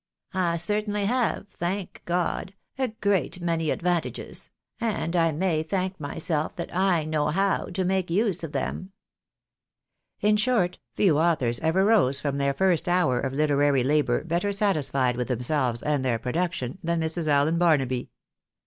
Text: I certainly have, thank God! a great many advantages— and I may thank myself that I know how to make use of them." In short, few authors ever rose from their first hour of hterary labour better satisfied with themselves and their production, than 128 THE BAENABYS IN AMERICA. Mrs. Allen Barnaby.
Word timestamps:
I 0.33 0.57
certainly 0.57 1.05
have, 1.05 1.47
thank 1.49 2.01
God! 2.05 2.55
a 2.75 2.87
great 2.87 3.39
many 3.39 3.69
advantages— 3.69 4.49
and 4.81 5.15
I 5.15 5.31
may 5.31 5.61
thank 5.61 5.99
myself 5.99 6.55
that 6.55 6.75
I 6.75 7.05
know 7.05 7.27
how 7.27 7.65
to 7.65 7.85
make 7.85 8.09
use 8.09 8.43
of 8.43 8.51
them." 8.51 8.93
In 10.19 10.37
short, 10.37 10.79
few 10.95 11.19
authors 11.19 11.59
ever 11.59 11.85
rose 11.85 12.19
from 12.19 12.39
their 12.39 12.55
first 12.55 12.89
hour 12.89 13.19
of 13.19 13.33
hterary 13.33 13.85
labour 13.85 14.23
better 14.23 14.51
satisfied 14.51 15.17
with 15.17 15.27
themselves 15.27 15.83
and 15.83 16.03
their 16.03 16.17
production, 16.17 16.79
than 16.83 16.99
128 16.99 16.99
THE 16.99 17.05
BAENABYS 17.05 17.05
IN 17.05 17.05
AMERICA. 17.05 17.19
Mrs. 17.19 17.27
Allen 17.31 17.57
Barnaby. 17.59 18.09